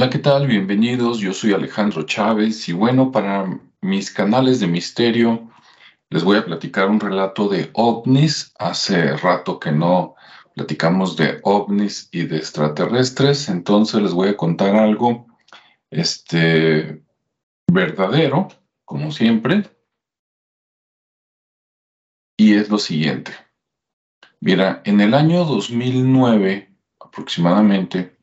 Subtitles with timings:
[0.00, 0.46] Hola, ¿qué tal?
[0.46, 1.18] Bienvenidos.
[1.18, 5.50] Yo soy Alejandro Chávez y bueno, para mis canales de misterio
[6.08, 8.50] les voy a platicar un relato de ovnis.
[8.58, 10.14] Hace rato que no
[10.54, 15.26] platicamos de ovnis y de extraterrestres, entonces les voy a contar algo
[15.90, 17.04] este
[17.70, 18.48] verdadero,
[18.86, 19.68] como siempre.
[22.38, 23.32] Y es lo siguiente.
[24.40, 28.18] Mira, en el año 2009 aproximadamente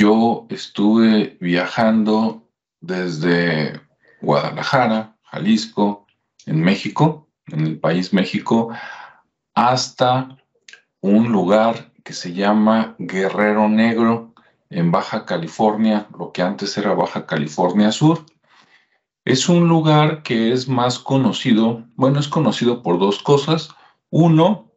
[0.00, 2.48] yo estuve viajando
[2.80, 3.82] desde
[4.22, 6.06] Guadalajara, Jalisco,
[6.46, 8.70] en México, en el país México,
[9.54, 10.38] hasta
[11.02, 14.32] un lugar que se llama Guerrero Negro,
[14.70, 18.24] en Baja California, lo que antes era Baja California Sur.
[19.26, 23.68] Es un lugar que es más conocido, bueno, es conocido por dos cosas.
[24.08, 24.72] Uno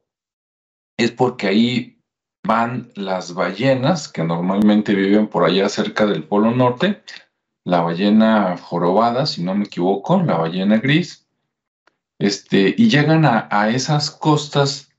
[0.97, 2.02] es porque ahí
[2.43, 7.03] van las ballenas que normalmente viven por allá cerca del Polo Norte,
[7.63, 11.25] la ballena jorobada, si no me equivoco, la ballena gris,
[12.19, 14.89] este, y llegan a, esas costas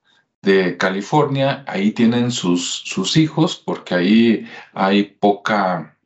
[0.42, 5.98] de California, ahí tienen sus, sus hijos, porque ahí hay poca,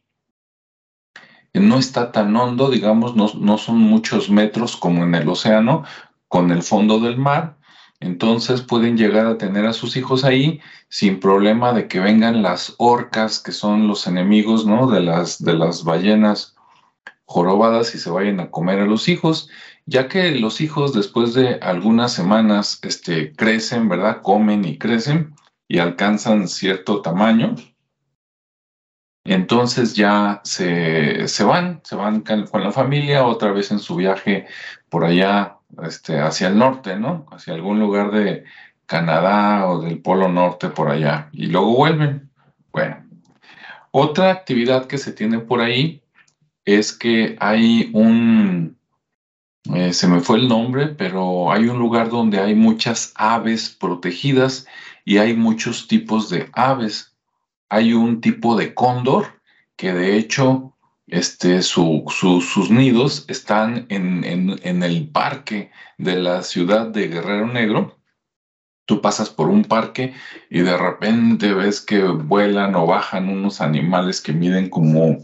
[1.54, 5.84] no está tan hondo, digamos, no, no son muchos metros como en el océano,
[6.28, 7.57] con el fondo del mar,
[8.00, 12.74] entonces pueden llegar a tener a sus hijos ahí sin problema de que vengan las
[12.78, 14.88] orcas, que son los enemigos ¿no?
[14.88, 16.54] de, las, de las ballenas
[17.24, 19.50] jorobadas y se vayan a comer a los hijos,
[19.84, 24.22] ya que los hijos después de algunas semanas este, crecen, ¿verdad?
[24.22, 25.34] Comen y crecen
[25.66, 27.56] y alcanzan cierto tamaño.
[29.24, 34.46] Entonces ya se, se van, se van con la familia otra vez en su viaje
[34.88, 37.26] por allá este, hacia el norte, ¿no?
[37.30, 38.44] Hacia algún lugar de
[38.86, 42.30] Canadá o del Polo Norte por allá y luego vuelven.
[42.72, 43.04] Bueno,
[43.90, 46.02] otra actividad que se tiene por ahí
[46.64, 48.78] es que hay un,
[49.74, 54.66] eh, se me fue el nombre, pero hay un lugar donde hay muchas aves protegidas
[55.04, 57.14] y hay muchos tipos de aves.
[57.68, 59.40] Hay un tipo de cóndor
[59.76, 60.74] que de hecho
[61.08, 67.98] este, sus nidos están en, en, el parque de la ciudad de Guerrero Negro.
[68.84, 70.14] Tú pasas por un parque
[70.50, 75.18] y de repente ves que vuelan o bajan unos animales que miden como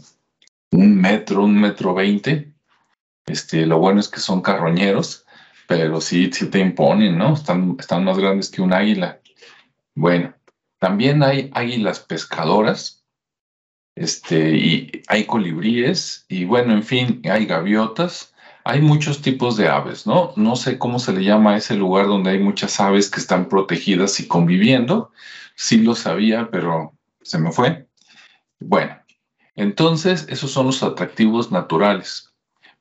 [0.71, 2.53] un metro, un metro veinte.
[3.25, 5.25] Este, lo bueno es que son carroñeros,
[5.67, 7.33] pero sí, sí te imponen, ¿no?
[7.33, 9.19] Están, están más grandes que un águila.
[9.95, 10.35] Bueno,
[10.79, 13.04] también hay águilas pescadoras,
[13.95, 18.33] este, y hay colibríes, y bueno, en fin, hay gaviotas,
[18.65, 20.33] hay muchos tipos de aves, ¿no?
[20.35, 23.47] No sé cómo se le llama a ese lugar donde hay muchas aves que están
[23.47, 25.11] protegidas y conviviendo.
[25.55, 27.87] Sí lo sabía, pero se me fue.
[28.59, 28.97] Bueno,
[29.55, 32.33] entonces esos son los atractivos naturales.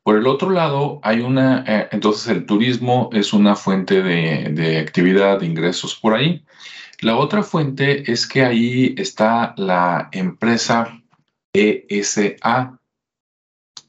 [0.03, 4.79] Por el otro lado, hay una, eh, entonces el turismo es una fuente de, de
[4.79, 6.45] actividad, de ingresos por ahí.
[7.01, 11.04] La otra fuente es que ahí está la empresa
[11.55, 12.81] ESA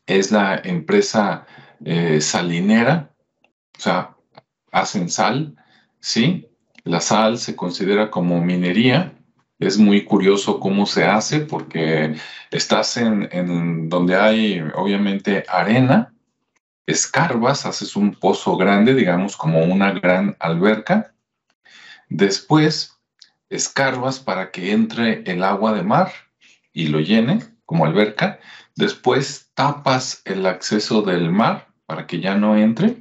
[0.06, 1.48] es la empresa
[1.84, 3.12] eh, salinera,
[3.78, 4.16] o sea,
[4.72, 5.56] hacen sal,
[6.00, 6.48] ¿sí?
[6.84, 9.14] La sal se considera como minería.
[9.58, 12.16] Es muy curioso cómo se hace porque
[12.52, 16.14] estás en, donde hay obviamente arena,
[16.86, 21.16] escarbas, haces un pozo grande, digamos como una gran alberca.
[22.09, 23.00] Después
[23.50, 26.12] escarbas para que entre el agua de mar
[26.74, 28.40] y lo llene como alberca,
[28.76, 32.98] después tapas el acceso del mar para que ya no entre.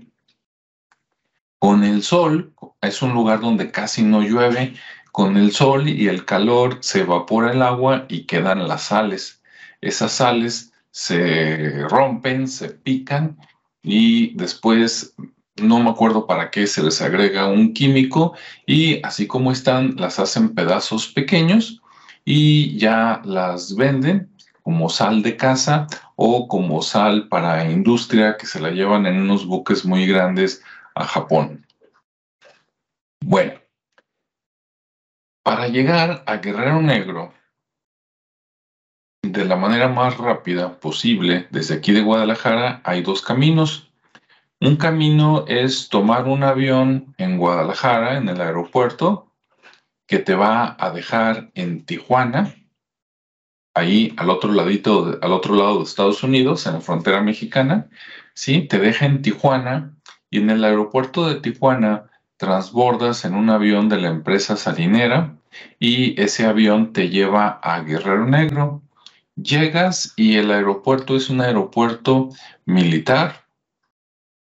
[1.59, 4.75] Con el sol, es un lugar donde casi no llueve,
[5.13, 9.43] con el sol y el calor se evapora el agua y quedan las sales.
[9.81, 13.39] Esas sales se rompen, se pican
[13.83, 15.15] y después
[15.57, 18.35] no me acuerdo para qué se les agrega un químico
[18.67, 21.81] y así como están las hacen pedazos pequeños
[22.25, 24.34] y ya las venden
[24.65, 29.47] como sal de casa o como sal para industria que se la llevan en unos
[29.47, 30.65] buques muy grandes
[30.95, 31.67] a Japón.
[33.23, 33.61] Bueno,
[35.45, 37.35] para llegar a Guerrero Negro
[39.23, 43.91] de la manera más rápida posible desde aquí de Guadalajara hay dos caminos.
[44.61, 49.31] Un camino es tomar un avión en Guadalajara, en el aeropuerto,
[50.07, 52.55] que te va a dejar en Tijuana,
[53.75, 57.89] ahí al otro ladito, al otro lado de Estados Unidos, en la frontera mexicana,
[58.33, 58.63] ¿sí?
[58.63, 59.95] Te deja en Tijuana
[60.31, 65.37] y en el aeropuerto de Tijuana transbordas en un avión de la empresa salinera
[65.79, 68.83] y ese avión te lleva a Guerrero Negro.
[69.37, 72.31] llegas y el aeropuerto es un aeropuerto
[72.67, 73.47] militar.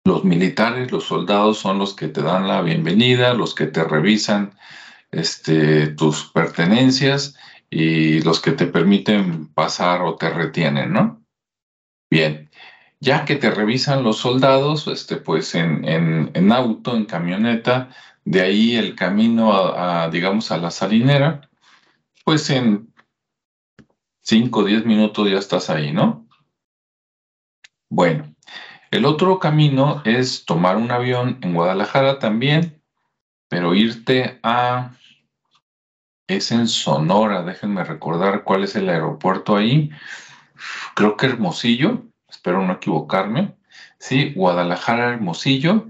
[0.04, 4.52] Los militares, los soldados son los que te dan la bienvenida, los que te revisan
[5.10, 7.36] este, tus pertenencias
[7.70, 11.24] y los que te permiten pasar o te retienen, ¿no?
[12.10, 12.50] Bien,
[13.00, 17.90] ya que te revisan los soldados, este, pues en, en, auto, en camioneta,
[18.24, 21.50] de ahí el camino a, digamos, a la salinera,
[22.24, 22.94] pues en
[24.22, 26.26] 5 o 10 minutos ya estás ahí, ¿no?
[27.90, 28.34] Bueno,
[28.90, 32.80] el otro camino es tomar un avión en Guadalajara también,
[33.48, 34.92] pero irte a...
[36.26, 39.90] Es en Sonora, déjenme recordar cuál es el aeropuerto ahí.
[40.94, 43.54] Creo que Hermosillo, espero no equivocarme.
[43.98, 45.86] Sí, Guadalajara, Hermosillo.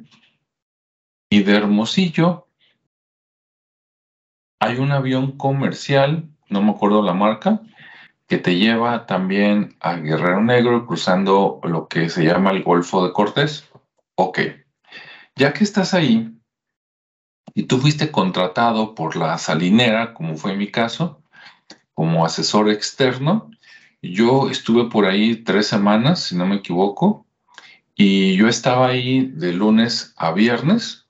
[1.30, 2.48] Y de Hermosillo
[4.60, 7.60] hay un avión comercial, no me acuerdo la marca,
[8.26, 13.12] que te lleva también a Guerrero Negro cruzando lo que se llama el Golfo de
[13.12, 13.70] Cortés.
[14.16, 14.40] Ok,
[15.36, 16.33] ya que estás ahí
[17.54, 21.22] y tú fuiste contratado por la salinera, como fue mi caso,
[21.94, 23.50] como asesor externo,
[24.02, 27.26] yo estuve por ahí tres semanas, si no me equivoco,
[27.94, 31.06] y yo estaba ahí de lunes a viernes.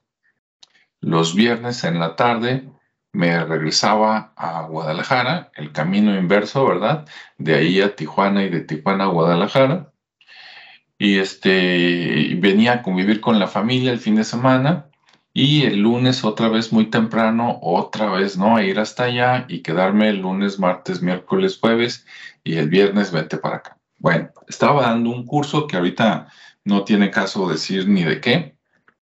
[1.01, 2.69] Los viernes en la tarde
[3.13, 7.07] me regresaba a Guadalajara, el camino inverso, ¿verdad?
[7.39, 9.93] De ahí a Tijuana y de Tijuana a Guadalajara.
[10.99, 14.91] Y este, venía a convivir con la familia el fin de semana
[15.37, 18.57] y el lunes otra vez muy temprano, otra vez, ¿no?
[18.57, 22.07] A ir hasta allá y quedarme el lunes, martes, miércoles, jueves
[22.45, 23.77] y el viernes vente para acá.
[23.99, 26.29] Bueno, estaba dando un curso que ahorita
[26.65, 28.57] no tiene caso decir ni de qué,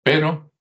[0.04, 0.52] pero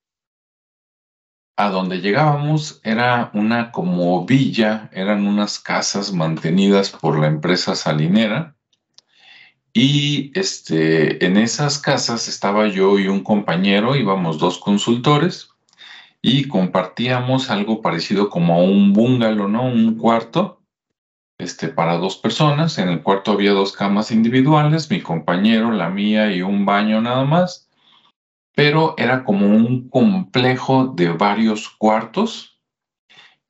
[1.57, 8.57] a donde llegábamos era una como villa, eran unas casas mantenidas por la empresa salinera.
[9.75, 15.51] Y este, en esas casas estaba yo y un compañero, íbamos dos consultores
[16.23, 19.65] y compartíamos algo parecido como un bungalow, ¿no?
[19.65, 20.63] Un cuarto
[21.39, 22.79] este, para dos personas.
[22.79, 27.25] En el cuarto había dos camas individuales, mi compañero, la mía y un baño nada
[27.25, 27.69] más
[28.59, 32.59] pero era como un complejo de varios cuartos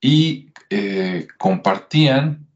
[0.02, 2.46] y eh, compartían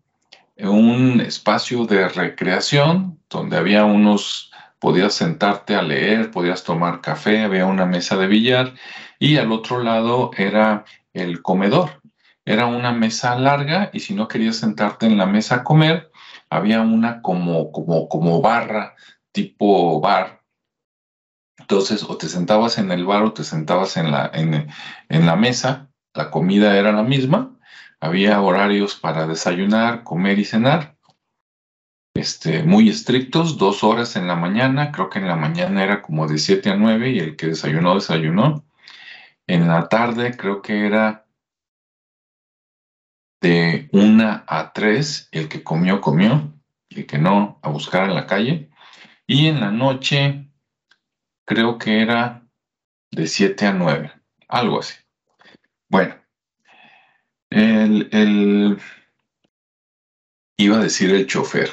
[0.59, 7.65] un espacio de recreación donde había unos, podías sentarte a leer, podías tomar café, había
[7.65, 8.75] una mesa de billar
[9.23, 12.03] y al otro lado era el comedor.
[12.45, 16.11] Era una mesa larga y si no querías sentarte en la mesa a comer,
[16.51, 18.97] había una como, como, como barra,
[19.31, 20.43] tipo bar,
[21.57, 25.89] entonces, o te sentabas en el bar o te sentabas en la, en, la mesa,
[26.15, 27.57] la comida era la misma,
[28.01, 30.97] había horarios para desayunar, comer y cenar,
[32.15, 36.27] este, muy estrictos, dos horas en la mañana, creo que en la mañana era como
[36.27, 38.65] de 7 a 9 y el que desayunó, desayunó.
[39.47, 41.27] En la tarde creo que era
[43.41, 46.53] de 1 a 3, el que comió, comió,
[46.91, 48.71] el que no, a buscar en la calle.
[49.27, 50.49] Y en la noche
[51.45, 52.47] creo que era
[53.11, 54.13] de 7 a 9,
[54.49, 54.95] algo así.
[55.89, 56.15] Bueno,
[57.51, 58.79] el,
[60.57, 61.71] iba a decir el chofer,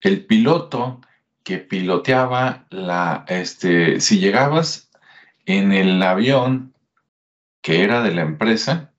[0.00, 1.00] el piloto
[1.44, 4.90] que piloteaba la, este, si llegabas
[5.46, 6.73] en el avión
[7.64, 8.92] que era de la empresa,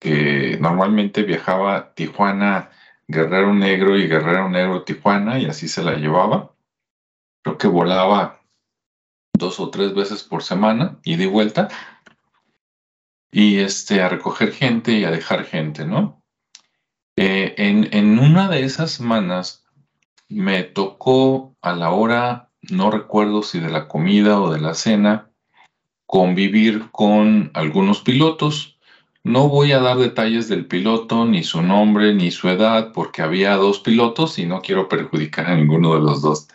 [0.00, 2.70] que normalmente viajaba Tijuana,
[3.06, 6.56] Guerrero Negro y Guerrero Negro Tijuana, y así se la llevaba.
[7.44, 8.40] Creo que volaba
[9.32, 11.68] dos o tres veces por semana, y de vuelta,
[13.30, 16.20] y este, a recoger gente y a dejar gente, ¿no?
[17.14, 19.64] Eh, en, en una de esas semanas
[20.28, 25.31] me tocó a la hora, no recuerdo si de la comida o de la cena,
[26.12, 28.76] convivir con algunos pilotos.
[29.24, 33.56] No voy a dar detalles del piloto, ni su nombre, ni su edad, porque había
[33.56, 36.48] dos pilotos y no quiero perjudicar a ninguno de los dos.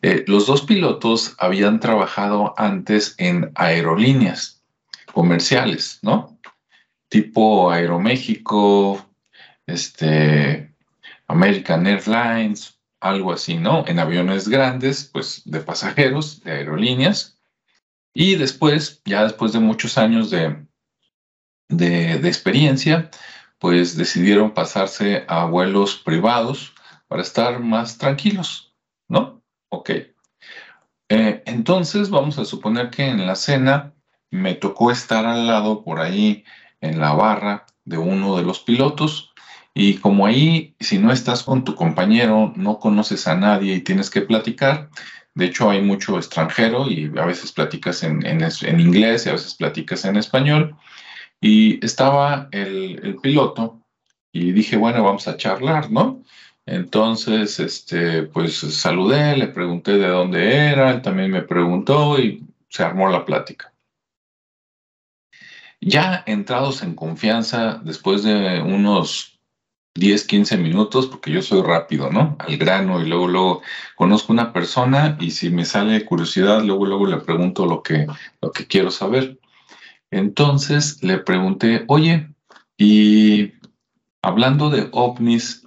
[0.00, 4.62] Eh, los dos pilotos habían trabajado antes en aerolíneas
[5.12, 6.38] comerciales, ¿no?
[7.10, 9.06] Tipo Aeroméxico,
[9.66, 10.72] este,
[11.26, 13.84] American Airlines, algo así, ¿no?
[13.86, 17.37] En aviones grandes, pues de pasajeros, de aerolíneas.
[18.20, 20.66] Y después, ya después de muchos años de,
[21.68, 23.12] de, experiencia,
[23.60, 26.74] pues decidieron pasarse a vuelos privados
[27.06, 28.74] para estar más tranquilos,
[29.06, 29.44] ¿no?
[29.68, 29.90] Ok.
[31.10, 33.94] Eh, entonces vamos a suponer que en la cena
[34.32, 36.44] me tocó estar al lado por ahí
[36.80, 39.32] en la barra de uno de los pilotos
[39.74, 44.10] Y como ahí, si no estás con tu compañero, no conoces a nadie y tienes
[44.10, 44.90] que platicar,
[45.38, 49.54] de hecho hay mucho extranjero y a veces platicas en, en, inglés y a veces
[49.54, 50.76] platicas en español.
[51.40, 53.80] Y estaba el, el piloto
[54.32, 56.24] y dije, bueno, vamos a charlar, ¿no?
[56.66, 62.82] Entonces, este, pues saludé, le pregunté de dónde era, él también me preguntó y se
[62.82, 63.72] armó la plática.
[65.80, 69.37] Ya entrados en confianza, después de unos
[69.98, 72.36] 10, 15 minutos, porque yo soy rápido, ¿no?
[72.38, 73.62] Al grano y luego, luego
[73.96, 78.06] conozco una persona y si me sale curiosidad, luego, luego le pregunto lo que,
[78.40, 79.38] lo que quiero saber.
[80.10, 82.30] Entonces le pregunté, oye,
[82.76, 83.52] y
[84.22, 85.66] hablando de ovnis,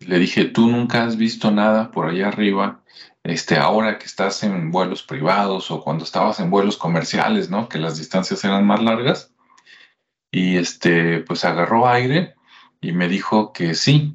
[0.00, 2.82] le dije, ¿tú nunca has visto nada por allá arriba?
[3.22, 7.68] Este, ahora que estás en vuelos privados o cuando estabas en vuelos comerciales, ¿no?
[7.68, 9.32] Que las distancias eran más largas.
[10.30, 12.37] Y este, pues agarró aire
[12.80, 14.14] y me dijo que sí.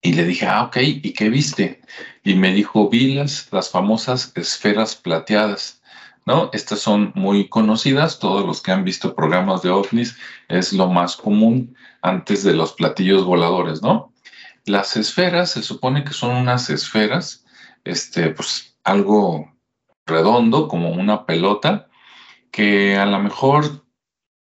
[0.00, 1.80] Y le dije, ah, ok, ¿y qué viste?
[2.22, 5.82] Y me dijo, vi las, las famosas esferas plateadas,
[6.24, 6.50] ¿no?
[6.52, 10.16] Estas son muy conocidas, todos los que han visto programas de ovnis,
[10.48, 14.12] es lo más común antes de los platillos voladores, ¿no?
[14.66, 17.44] Las esferas se supone que son unas esferas,
[17.84, 19.52] este, pues algo
[20.06, 21.88] redondo, como una pelota,
[22.50, 23.84] que a lo mejor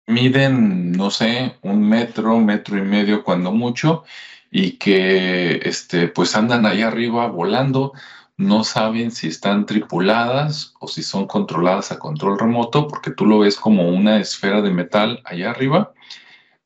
[0.07, 4.03] miden, no sé, un metro, metro y medio cuando mucho,
[4.51, 7.93] y que este, pues andan ahí arriba volando,
[8.37, 13.39] no saben si están tripuladas o si son controladas a control remoto, porque tú lo
[13.39, 15.93] ves como una esfera de metal allá arriba,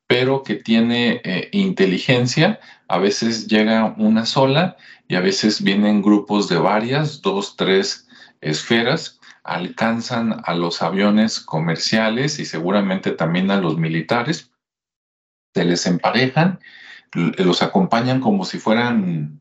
[0.06, 2.58] pero que tiene eh, inteligencia.
[2.88, 8.08] A veces llega una sola y a veces vienen grupos de varias, dos, tres
[8.40, 14.52] esferas, alcanzan a los aviones comerciales y seguramente también a los militares,
[15.54, 16.60] se les emparejan,
[17.12, 19.40] los acompañan como si fueran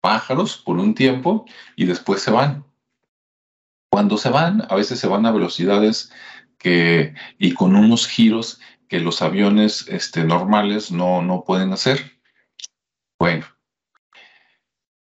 [0.00, 1.44] pájaros por un tiempo
[1.76, 2.64] y después se van.
[3.90, 6.12] Cuando se van, a veces se van a velocidades
[6.58, 12.18] que, y con unos giros que los aviones este, normales no, no pueden hacer.
[13.18, 13.46] Bueno,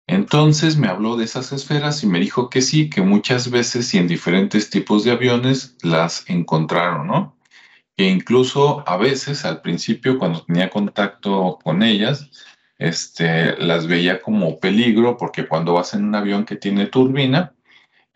[0.06, 3.98] entonces me habló de esas esferas y me dijo que sí, que muchas veces y
[3.98, 7.36] en diferentes tipos de aviones las encontraron, ¿no?
[7.96, 12.30] E incluso a veces al principio cuando tenía contacto con ellas,
[12.78, 17.54] este, las veía como peligro porque cuando vas en un avión que tiene turbina,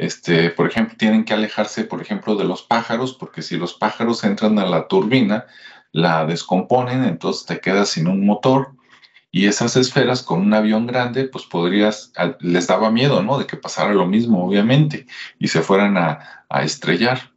[0.00, 4.24] este, por ejemplo, tienen que alejarse, por ejemplo, de los pájaros, porque si los pájaros
[4.24, 5.46] entran a la turbina,
[5.92, 8.74] la descomponen, entonces te quedas sin un motor.
[9.32, 13.38] Y esas esferas con un avión grande, pues podrías, les daba miedo, ¿no?
[13.38, 15.06] De que pasara lo mismo, obviamente,
[15.38, 17.32] y se fueran a, a estrellar.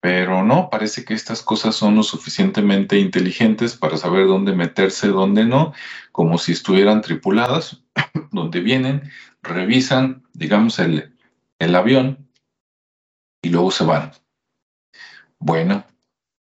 [0.00, 5.44] Pero no, parece que estas cosas son lo suficientemente inteligentes para saber dónde meterse, dónde
[5.44, 5.72] no,
[6.12, 7.82] como si estuvieran tripuladas,
[8.30, 9.10] donde vienen,
[9.42, 11.14] revisan, digamos, el,
[11.58, 12.28] el avión
[13.42, 14.12] y luego se van.
[15.38, 15.84] Bueno,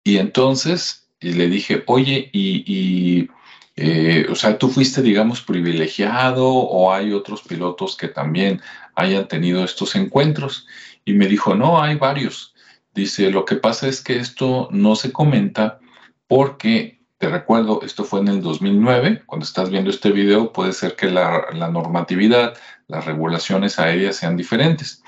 [0.04, 3.30] y entonces le dije, oye, y,
[3.78, 8.62] eh, o sea, tú fuiste, digamos, privilegiado o hay otros pilotos que también
[8.96, 10.68] hayan tenido estos encuentros.
[11.04, 12.54] Y me dijo, no, hay varios.
[12.94, 15.80] Dice, lo que pasa es que esto no se comenta
[16.28, 20.96] porque, te recuerdo, esto fue en el 2009, cuando estás viendo este video puede ser
[20.96, 25.04] que la, la normatividad, las regulaciones aéreas sean diferentes.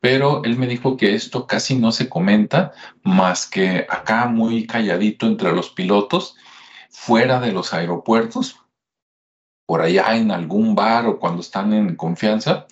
[0.00, 2.72] Pero él me dijo que esto casi no se comenta
[3.02, 6.36] más que acá muy calladito entre los pilotos,
[6.98, 8.60] fuera de los aeropuertos,
[9.66, 12.66] por allá en algún bar o cuando están en confianza,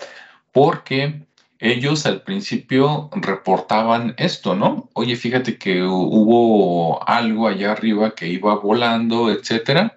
[0.53, 1.27] porque
[1.59, 4.89] ellos al principio reportaban esto, ¿no?
[4.95, 9.97] Oye, fíjate que hubo algo allá arriba que iba volando, etcétera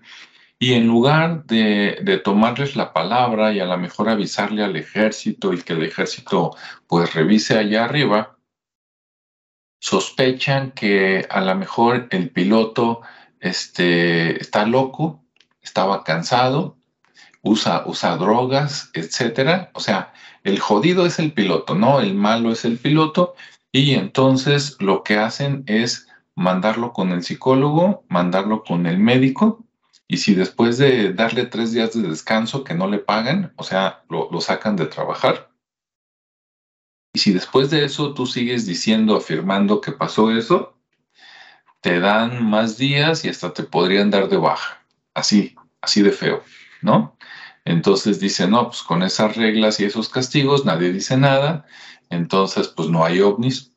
[0.61, 5.61] y en lugar de, tomarles la palabra y a lo mejor avisarle al ejército y
[5.61, 6.55] que el ejército
[6.85, 8.37] pues revise allá arriba,
[9.79, 13.01] sospechan que a lo mejor el piloto
[13.39, 15.23] este, está loco,
[15.61, 16.77] estaba cansado,
[17.41, 19.71] usa, usa drogas, etcétera.
[19.73, 21.99] O sea, el jodido es el piloto, ¿no?
[22.01, 23.35] El malo es el piloto.
[23.71, 29.63] Y entonces lo que hacen es mandarlo con el psicólogo, mandarlo con el médico
[30.11, 34.03] y si después de darle tres días de descanso que no le pagan, o sea,
[34.09, 35.51] lo, sacan de trabajar,
[37.13, 40.78] y si después de eso tú sigues diciendo, afirmando que pasó eso,
[41.81, 44.83] te dan más días y hasta te podrían dar de baja.
[45.13, 46.43] Así, así de feo,
[46.81, 47.17] ¿no?
[47.65, 51.65] Entonces dice, no, pues con esas reglas y esos castigos nadie dice nada,
[52.09, 53.73] entonces pues no hay ovnis,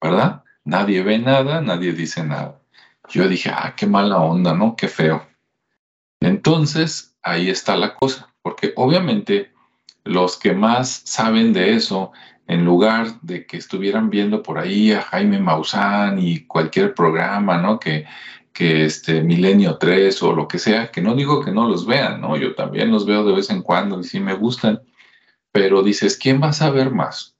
[0.00, 0.44] ¿verdad?
[0.64, 2.60] Nadie ve nada, nadie dice nada.
[3.08, 4.74] Yo dije, ah, qué mala onda, ¿no?
[4.74, 5.26] Qué feo.
[6.20, 9.52] Entonces, ahí está la cosa, porque obviamente
[10.02, 12.12] los que más saben de eso,
[12.46, 17.80] en lugar de que estuvieran viendo por ahí a Jaime Maussan y cualquier programa, ¿no?
[17.80, 18.06] Que,
[18.52, 22.20] que este Milenio 3 o lo que sea, que no digo que no los vean,
[22.20, 22.36] ¿no?
[22.36, 24.80] Yo también los veo de vez en cuando y sí me gustan,
[25.52, 27.36] pero dices, ¿quién va a saber más?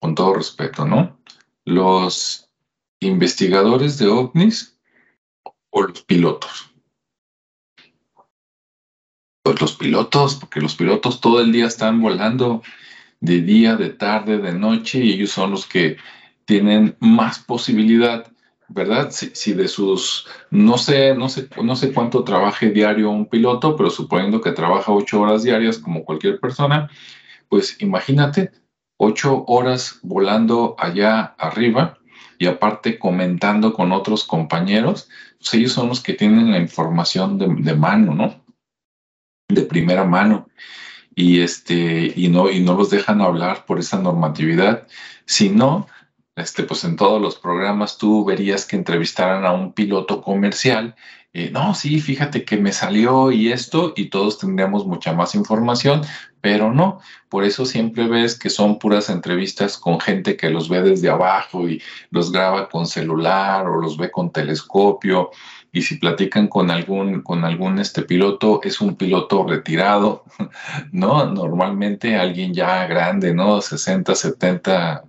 [0.00, 1.18] Con todo respeto, ¿no?
[1.64, 2.50] Los
[3.00, 4.78] investigadores de ovnis
[5.70, 6.72] o los pilotos.
[9.42, 12.62] Pues los pilotos, porque los pilotos todo el día están volando
[13.20, 15.96] de día, de tarde, de noche, y ellos son los que
[16.44, 18.30] tienen más posibilidad,
[18.68, 19.10] ¿verdad?
[19.10, 23.90] Si, de sus, no sé, no sé, no sé cuánto trabaje diario un piloto, pero
[23.90, 26.90] suponiendo que trabaja ocho horas diarias como cualquier persona,
[27.48, 28.52] pues imagínate
[28.98, 31.98] ocho horas volando allá arriba
[32.38, 35.08] y aparte comentando con otros compañeros,
[35.38, 38.44] pues ellos son los que tienen la información de, de mano, ¿no?
[39.48, 40.48] De primera mano
[41.18, 44.86] y, este, y, no, y no los dejan hablar por esa normatividad.
[45.24, 45.88] Si no,
[46.36, 50.94] este, pues en todos los programas tú verías que entrevistaran a un piloto comercial.
[51.32, 56.02] Eh, no, sí, fíjate que me salió y esto, y todos tendríamos mucha más información,
[56.40, 57.00] pero no.
[57.28, 61.68] Por eso siempre ves que son puras entrevistas con gente que los ve desde abajo
[61.68, 65.30] y los graba con celular o los ve con telescopio
[65.72, 70.24] y si platican con algún, con algún este piloto, es un piloto retirado,
[70.92, 71.26] ¿no?
[71.26, 73.60] Normalmente alguien ya grande, ¿no?
[73.60, 75.04] 60, 70,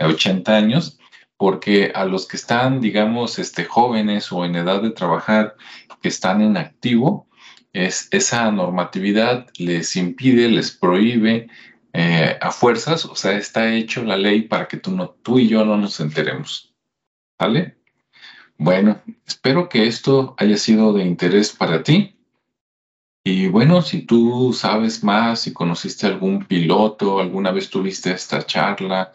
[0.00, 0.98] 80 años,
[1.36, 5.56] porque a los que están, digamos, este, jóvenes o en edad de trabajar,
[6.00, 7.28] que están en activo,
[7.72, 11.48] es, esa normatividad les impide, les prohíbe
[11.92, 15.48] eh, a fuerzas, o sea, está hecho la ley para que tú, no, tú y
[15.48, 16.74] yo no nos enteremos.
[17.38, 17.77] ¿Vale?
[18.60, 22.16] Bueno, espero que esto haya sido de interés para ti.
[23.24, 29.12] Y bueno, si tú sabes más, si conociste algún piloto, alguna vez tuviste esta charla,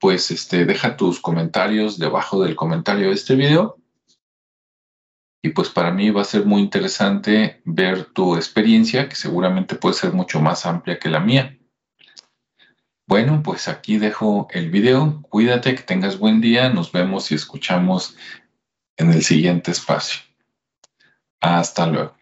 [0.00, 3.76] pues este, deja tus comentarios debajo del comentario de este video.
[5.42, 9.94] Y pues para mí va a ser muy interesante ver tu experiencia, que seguramente puede
[9.94, 11.58] ser mucho más amplia que la mía.
[13.06, 15.22] Bueno, pues aquí dejo el video.
[15.28, 16.70] Cuídate, que tengas buen día.
[16.70, 18.16] Nos vemos y escuchamos
[18.96, 20.20] en el siguiente espacio.
[21.40, 22.15] Hasta luego.